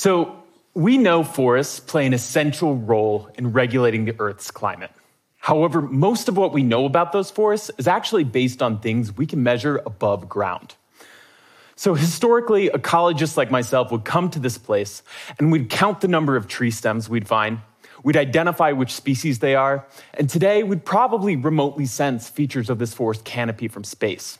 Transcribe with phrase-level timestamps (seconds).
[0.00, 0.34] So,
[0.72, 4.90] we know forests play an essential role in regulating the Earth's climate.
[5.36, 9.26] However, most of what we know about those forests is actually based on things we
[9.26, 10.74] can measure above ground.
[11.76, 15.02] So, historically, ecologists like myself would come to this place
[15.38, 17.60] and we'd count the number of tree stems we'd find.
[18.02, 19.86] We'd identify which species they are.
[20.14, 24.38] And today, we'd probably remotely sense features of this forest canopy from space.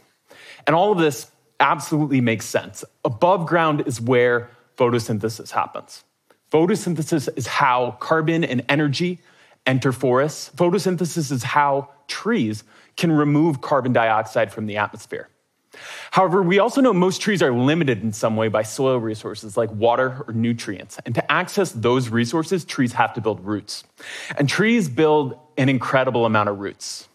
[0.66, 1.30] And all of this
[1.60, 2.82] absolutely makes sense.
[3.04, 6.04] Above ground is where photosynthesis happens.
[6.50, 9.20] Photosynthesis is how carbon and energy
[9.66, 10.50] enter forests.
[10.56, 12.64] Photosynthesis is how trees
[12.96, 15.28] can remove carbon dioxide from the atmosphere.
[16.10, 19.70] However, we also know most trees are limited in some way by soil resources like
[19.70, 20.98] water or nutrients.
[21.06, 23.84] And to access those resources, trees have to build roots.
[24.36, 27.08] And trees build an incredible amount of roots.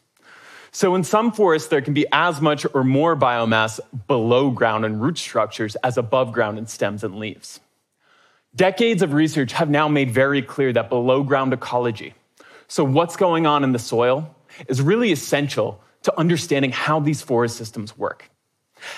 [0.76, 5.02] So, in some forests, there can be as much or more biomass below ground and
[5.02, 7.62] root structures as above ground in stems and leaves.
[8.54, 12.14] Decades of research have now made very clear that below ground ecology,
[12.67, 14.36] so what's going on in the soil,
[14.67, 18.30] is really essential to understanding how these forest systems work.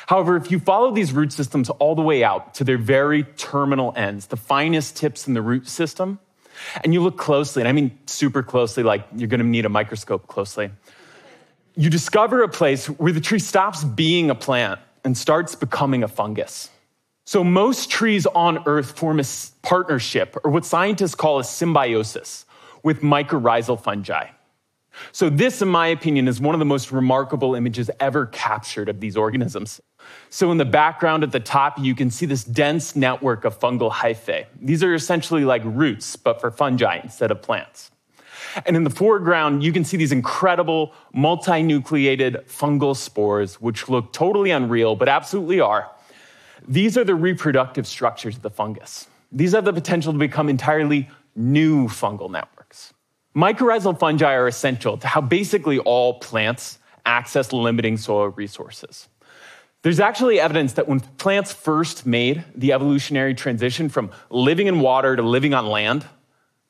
[0.08, 3.94] However, if you follow these root systems all the way out to their very terminal
[3.96, 6.18] ends, the finest tips in the root system,
[6.84, 10.26] and you look closely, and I mean super closely, like you're gonna need a microscope
[10.26, 10.72] closely,
[11.78, 16.08] you discover a place where the tree stops being a plant and starts becoming a
[16.08, 16.70] fungus.
[17.26, 19.24] So, most trees on Earth form a
[19.62, 22.46] partnership, or what scientists call a symbiosis,
[22.84, 24.28] with mycorrhizal fungi.
[25.12, 29.00] So, this, in my opinion, is one of the most remarkable images ever captured of
[29.00, 29.80] these organisms.
[30.30, 33.92] So, in the background at the top, you can see this dense network of fungal
[33.92, 34.46] hyphae.
[34.62, 37.92] These are essentially like roots, but for fungi instead of plants.
[38.66, 44.52] And in the foreground, you can see these incredible multinucleated fungal spores, which look totally
[44.52, 45.90] unreal, but absolutely are.
[46.68, 49.08] These are the reproductive structures of the fungus.
[49.32, 52.94] These have the potential to become entirely new fungal networks.
[53.36, 59.08] Mycorrhizal fungi are essential to how basically all plants access limiting soil resources.
[59.84, 65.16] There's actually evidence that when plants first made the evolutionary transition from living in water
[65.16, 66.06] to living on land,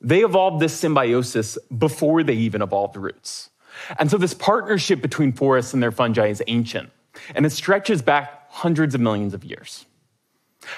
[0.00, 3.50] they evolved this symbiosis before they even evolved roots.
[3.98, 6.90] And so this partnership between forests and their fungi is ancient,
[7.34, 9.86] and it stretches back hundreds of millions of years.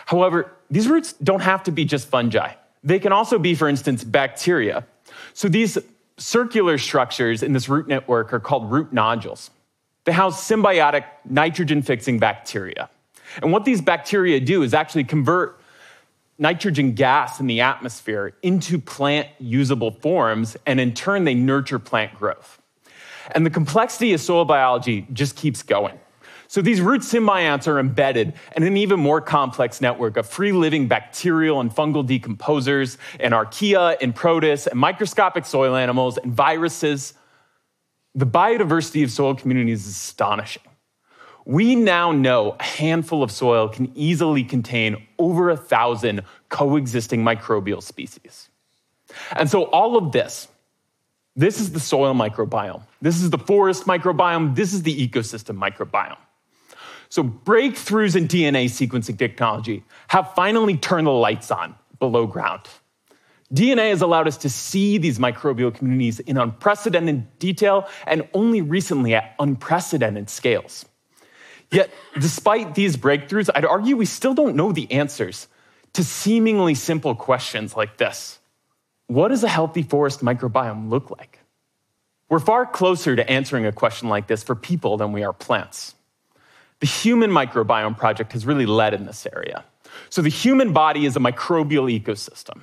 [0.06, 2.52] However, these roots don't have to be just fungi.
[2.82, 4.86] They can also be, for instance, bacteria
[5.34, 5.78] so these
[6.16, 9.50] circular structures in this root network are called root nodules.
[10.04, 12.90] They house symbiotic nitrogen fixing bacteria.
[13.42, 15.59] And what these bacteria do is actually convert
[16.40, 22.14] nitrogen gas in the atmosphere into plant usable forms, and in turn, they nurture plant
[22.14, 22.60] growth.
[23.32, 26.00] And the complexity of soil biology just keeps going.
[26.48, 30.88] So these root symbionts are embedded in an even more complex network of free living
[30.88, 37.14] bacterial and fungal decomposers and archaea and protists and microscopic soil animals and viruses.
[38.16, 40.62] The biodiversity of soil communities is astonishing.
[41.44, 47.82] We now know a handful of soil can easily contain over a thousand coexisting microbial
[47.82, 48.48] species.
[49.32, 50.48] And so all of this,
[51.36, 52.82] this is the soil microbiome.
[53.00, 54.54] This is the forest microbiome.
[54.54, 56.18] This is the ecosystem microbiome.
[57.08, 62.60] So, breakthroughs in DNA sequencing technology have finally turned the lights on below ground.
[63.52, 69.14] DNA has allowed us to see these microbial communities in unprecedented detail and only recently
[69.14, 70.84] at unprecedented scales.
[71.72, 75.46] Yet, despite these breakthroughs, I'd argue we still don't know the answers
[75.92, 78.38] to seemingly simple questions like this
[79.06, 81.38] What does a healthy forest microbiome look like?
[82.28, 85.94] We're far closer to answering a question like this for people than we are plants.
[86.78, 89.64] The Human Microbiome Project has really led in this area.
[90.08, 92.62] So, the human body is a microbial ecosystem.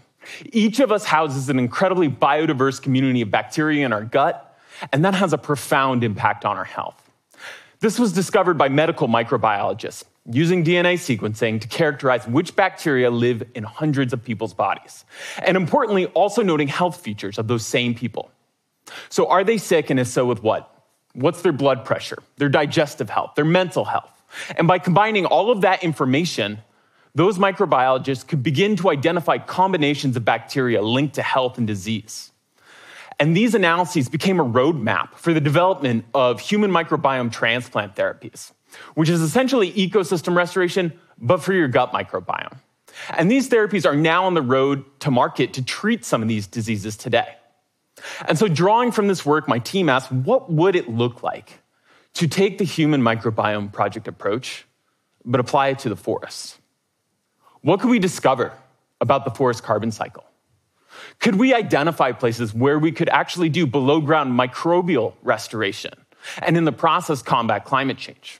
[0.51, 4.57] Each of us houses an incredibly biodiverse community of bacteria in our gut,
[4.91, 7.06] and that has a profound impact on our health.
[7.79, 13.63] This was discovered by medical microbiologists using DNA sequencing to characterize which bacteria live in
[13.63, 15.05] hundreds of people's bodies.
[15.37, 18.31] And importantly, also noting health features of those same people.
[19.09, 20.73] So, are they sick, and if so, with what?
[21.13, 24.11] What's their blood pressure, their digestive health, their mental health?
[24.55, 26.59] And by combining all of that information,
[27.15, 32.31] those microbiologists could begin to identify combinations of bacteria linked to health and disease.
[33.19, 38.51] And these analyses became a roadmap for the development of human microbiome transplant therapies,
[38.93, 42.57] which is essentially ecosystem restoration, but for your gut microbiome.
[43.09, 46.45] And these therapies are now on the road to market to treat some of these
[46.47, 47.35] diseases today.
[48.27, 51.59] And so, drawing from this work, my team asked, what would it look like
[52.13, 54.65] to take the Human Microbiome Project approach,
[55.25, 56.59] but apply it to the forest?
[57.61, 58.53] What could we discover
[59.01, 60.26] about the forest carbon cycle?
[61.19, 65.93] Could we identify places where we could actually do below ground microbial restoration
[66.39, 68.39] and in the process combat climate change?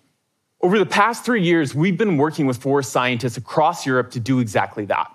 [0.61, 4.39] Over the past three years, we've been working with forest scientists across Europe to do
[4.39, 5.11] exactly that.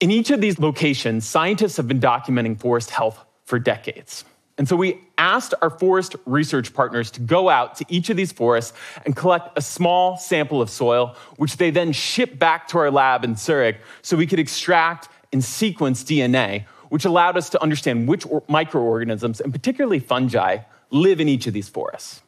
[0.00, 4.24] In each of these locations, scientists have been documenting forest health for decades.
[4.58, 8.32] And so we asked our forest research partners to go out to each of these
[8.32, 12.90] forests and collect a small sample of soil, which they then ship back to our
[12.90, 18.08] lab in Zurich so we could extract and sequence DNA, which allowed us to understand
[18.08, 20.58] which microorganisms, and particularly fungi,
[20.90, 22.22] live in each of these forests.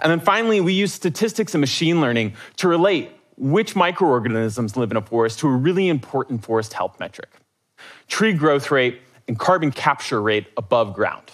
[0.00, 4.96] And then finally, we used statistics and machine learning to relate which microorganisms live in
[4.96, 7.30] a forest to a really important forest health metric
[8.06, 11.24] tree growth rate and carbon capture rate above ground.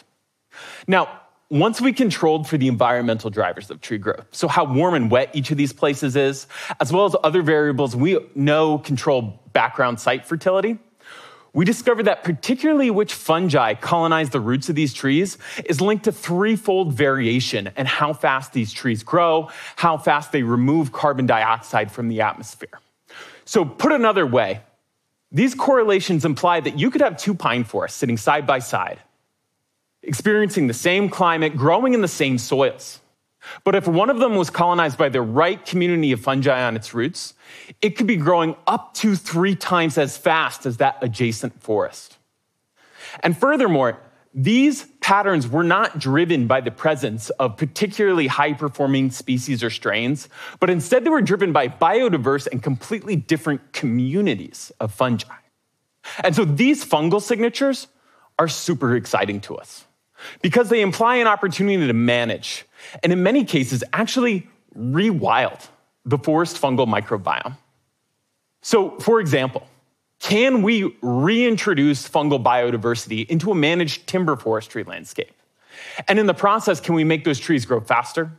[0.86, 1.20] Now,
[1.50, 5.30] once we controlled for the environmental drivers of tree growth, so how warm and wet
[5.34, 6.46] each of these places is,
[6.80, 10.78] as well as other variables we know control background site fertility,
[11.52, 16.12] we discovered that particularly which fungi colonize the roots of these trees is linked to
[16.12, 22.08] threefold variation in how fast these trees grow, how fast they remove carbon dioxide from
[22.08, 22.80] the atmosphere.
[23.44, 24.60] So, put another way,
[25.32, 28.98] these correlations imply that you could have two pine forests sitting side by side,
[30.02, 33.00] experiencing the same climate, growing in the same soils.
[33.64, 36.92] But if one of them was colonized by the right community of fungi on its
[36.92, 37.34] roots,
[37.80, 42.18] it could be growing up to three times as fast as that adjacent forest.
[43.20, 44.00] And furthermore,
[44.34, 50.28] these patterns were not driven by the presence of particularly high performing species or strains,
[50.60, 55.34] but instead they were driven by biodiverse and completely different communities of fungi.
[56.22, 57.88] And so these fungal signatures
[58.38, 59.86] are super exciting to us
[60.42, 62.64] because they imply an opportunity to manage,
[63.02, 65.66] and in many cases, actually rewild
[66.04, 67.56] the forest fungal microbiome.
[68.62, 69.66] So, for example,
[70.20, 75.32] can we reintroduce fungal biodiversity into a managed timber forestry landscape?
[76.08, 78.30] And in the process, can we make those trees grow faster?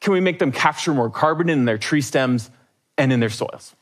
[0.00, 2.50] Can we make them capture more carbon in their tree stems
[2.98, 3.74] and in their soils?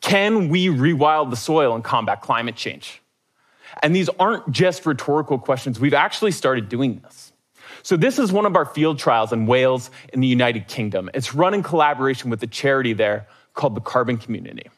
[0.00, 3.00] Can we rewild the soil and combat climate change?
[3.82, 5.78] And these aren't just rhetorical questions.
[5.78, 7.32] We've actually started doing this.
[7.82, 11.10] So, this is one of our field trials in Wales in the United Kingdom.
[11.14, 14.68] It's run in collaboration with a charity there called the Carbon Community.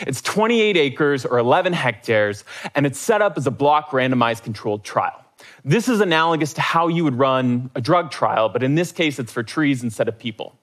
[0.00, 2.44] It's 28 acres or 11 hectares,
[2.74, 5.24] and it's set up as a block randomized controlled trial.
[5.64, 9.18] This is analogous to how you would run a drug trial, but in this case,
[9.18, 10.58] it's for trees instead of people.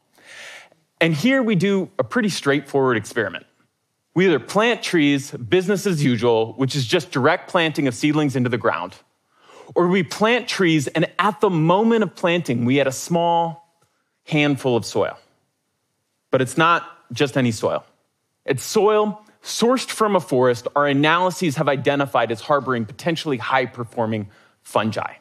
[1.00, 3.46] And here we do a pretty straightforward experiment.
[4.16, 8.50] We either plant trees, business as usual, which is just direct planting of seedlings into
[8.50, 8.96] the ground,
[9.76, 13.80] or we plant trees, and at the moment of planting, we add a small
[14.26, 15.18] handful of soil.
[16.30, 17.84] But it's not just any soil,
[18.46, 24.30] it's soil sourced from a forest our analyses have identified as harboring potentially high performing
[24.62, 25.16] fungi.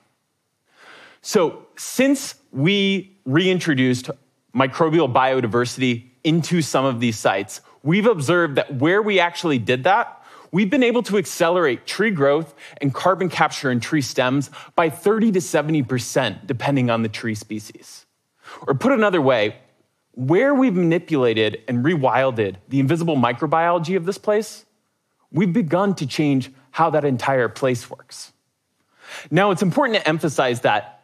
[1.23, 4.11] So, since we reintroduced
[4.55, 10.23] microbial biodiversity into some of these sites, we've observed that where we actually did that,
[10.51, 15.33] we've been able to accelerate tree growth and carbon capture in tree stems by 30
[15.33, 18.07] to 70%, depending on the tree species.
[18.67, 19.57] Or put another way,
[20.15, 24.67] where we've manipulated and rewilded the invisible microbiology of this place,
[25.33, 28.33] we've begun to change how that entire place works.
[29.31, 31.01] Now, it's important to emphasize that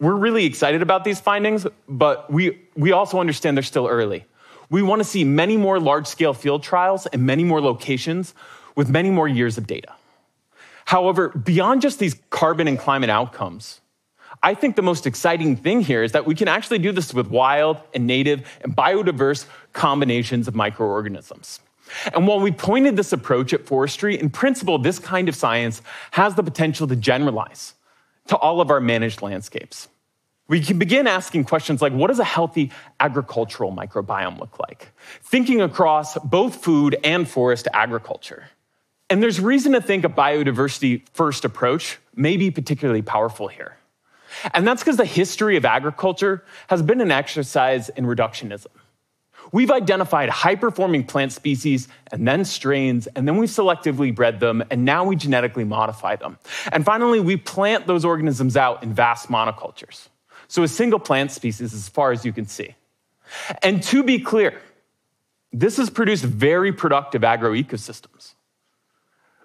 [0.00, 4.26] we're really excited about these findings, but we, we also understand they're still early.
[4.74, 8.34] We want to see many more large scale field trials and many more locations
[8.74, 9.92] with many more years of data.
[10.84, 13.80] However, beyond just these carbon and climate outcomes,
[14.42, 17.28] I think the most exciting thing here is that we can actually do this with
[17.28, 21.60] wild and native and biodiverse combinations of microorganisms.
[22.12, 26.34] And while we pointed this approach at forestry, in principle, this kind of science has
[26.34, 27.74] the potential to generalize
[28.26, 29.86] to all of our managed landscapes.
[30.46, 32.70] We can begin asking questions like what does a healthy
[33.00, 34.92] agricultural microbiome look like?
[35.22, 38.48] Thinking across both food and forest agriculture.
[39.08, 43.76] And there's reason to think a biodiversity first approach may be particularly powerful here.
[44.52, 48.66] And that's because the history of agriculture has been an exercise in reductionism.
[49.52, 54.64] We've identified high performing plant species and then strains, and then we selectively bred them,
[54.70, 56.38] and now we genetically modify them.
[56.72, 60.08] And finally, we plant those organisms out in vast monocultures.
[60.48, 62.74] So a single plant species as far as you can see.
[63.62, 64.60] And to be clear,
[65.52, 68.34] this has produced very productive agroecosystems.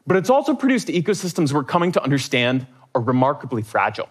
[0.07, 2.65] But it's also produced ecosystems we're coming to understand
[2.95, 4.09] are remarkably fragile.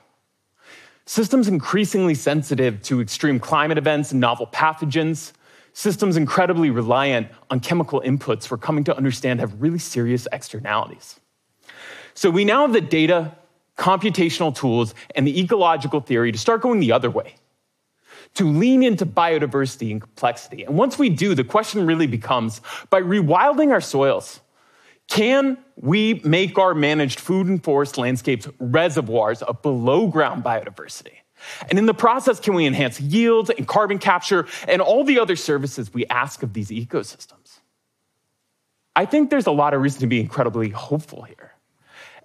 [1.06, 5.32] Systems increasingly sensitive to extreme climate events and novel pathogens,
[5.72, 11.18] systems incredibly reliant on chemical inputs we're coming to understand have really serious externalities.
[12.14, 13.36] So we now have the data,
[13.78, 17.36] computational tools, and the ecological theory to start going the other way,
[18.34, 20.64] to lean into biodiversity and complexity.
[20.64, 24.40] And once we do, the question really becomes by rewilding our soils,
[25.06, 31.14] can we make our managed food and forest landscapes reservoirs of below ground biodiversity?
[31.70, 35.36] And in the process, can we enhance yield and carbon capture and all the other
[35.36, 37.60] services we ask of these ecosystems?
[38.96, 41.47] I think there's a lot of reason to be incredibly hopeful here.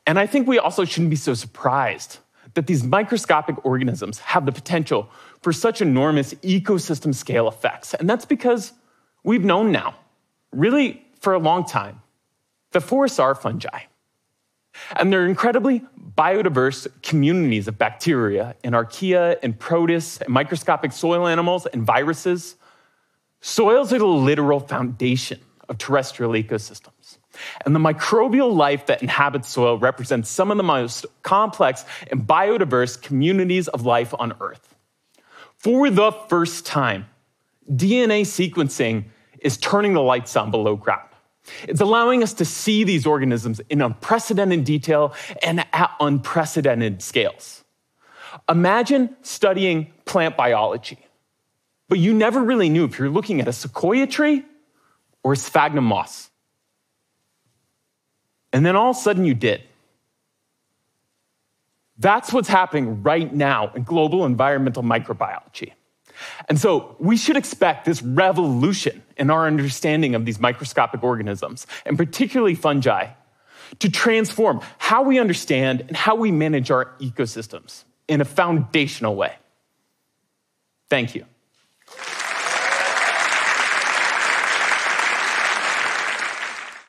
[0.06, 2.18] And I think we also shouldn't be so surprised
[2.56, 5.10] that these microscopic organisms have the potential
[5.42, 7.94] for such enormous ecosystem scale effects.
[7.94, 8.74] And that's because
[9.24, 9.96] we've known now,
[10.52, 12.02] really for a long time,
[12.72, 13.84] that forests are fungi.
[14.96, 15.84] And they're incredibly
[16.16, 22.56] biodiverse communities of bacteria and archaea and protists and microscopic soil animals and viruses.
[23.42, 27.18] Soils are the literal foundation of terrestrial ecosystems.
[27.66, 33.02] And the microbial life that inhabits soil represents some of the most complex and biodiverse
[33.02, 34.76] communities of life on Earth.
[35.58, 37.08] For the first time,
[37.72, 39.06] DNA sequencing
[39.40, 41.10] is turning the lights on below ground.
[41.68, 47.64] It's allowing us to see these organisms in unprecedented detail and at unprecedented scales.
[48.50, 51.00] Imagine studying plant biology,
[51.90, 54.44] but you never really knew if you're looking at a sequoia tree
[55.24, 56.30] or a sphagnum moss.
[58.54, 59.64] And then all of a sudden you did.
[61.98, 65.74] That's what's happening right now in global environmental microbiology.
[66.48, 71.98] And so we should expect this revolution in our understanding of these microscopic organisms, and
[71.98, 73.08] particularly fungi,
[73.80, 79.34] to transform how we understand and how we manage our ecosystems in a foundational way.
[80.90, 81.26] Thank you.